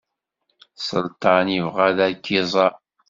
Selṭan 0.87 1.47
ibɣa 1.57 1.85
ad 1.87 1.97
ak-iẓer. 2.07 2.73